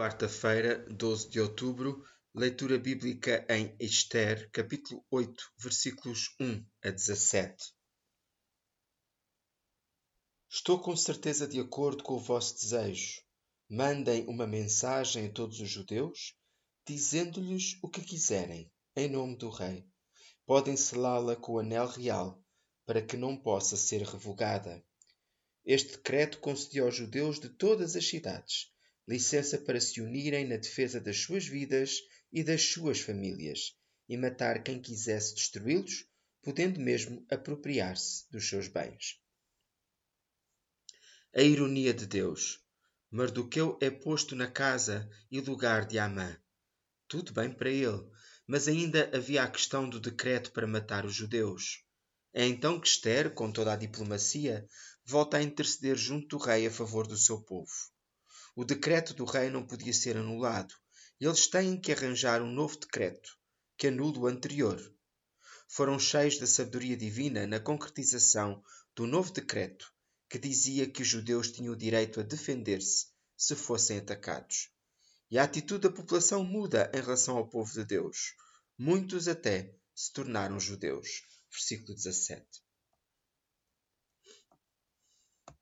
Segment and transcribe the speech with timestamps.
[0.00, 2.02] Quarta-feira, 12 de outubro,
[2.34, 7.74] leitura bíblica em Esther, capítulo 8, versículos 1 a 17.
[10.48, 13.20] Estou com certeza de acordo com o vosso desejo.
[13.68, 16.34] Mandem uma mensagem a todos os judeus,
[16.88, 19.86] dizendo-lhes o que quiserem, em nome do Rei.
[20.46, 22.42] Podem selá-la com o anel real,
[22.86, 24.82] para que não possa ser revogada.
[25.62, 28.72] Este decreto concedia aos judeus de todas as cidades
[29.08, 31.98] licença para se unirem na defesa das suas vidas
[32.32, 33.76] e das suas famílias,
[34.08, 36.06] e matar quem quisesse destruí-los,
[36.42, 39.20] podendo mesmo apropriar-se dos seus bens.
[41.34, 42.60] A ironia de Deus.
[43.10, 46.36] Mardoqueu é posto na casa e lugar de Amã.
[47.08, 48.08] Tudo bem para ele,
[48.46, 51.84] mas ainda havia a questão do decreto para matar os judeus.
[52.32, 54.66] É então que Esther, com toda a diplomacia,
[55.04, 57.72] volta a interceder junto do rei a favor do seu povo.
[58.60, 60.74] O decreto do rei não podia ser anulado.
[61.18, 63.38] Eles têm que arranjar um novo decreto,
[63.74, 64.78] que anule o anterior.
[65.66, 68.62] Foram cheios da sabedoria divina na concretização
[68.94, 69.90] do novo decreto,
[70.28, 74.68] que dizia que os judeus tinham o direito a defender-se se fossem atacados.
[75.30, 78.34] E a atitude da população muda em relação ao povo de Deus.
[78.76, 81.08] Muitos até se tornaram judeus.
[81.50, 82.46] Versículo 17.